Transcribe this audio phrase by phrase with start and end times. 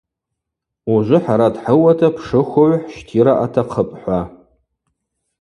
[0.93, 4.19] Ужвы хӏара дхӏыуата пшыхвыгӏв хӏщтира атахъыпӏ– хӏва.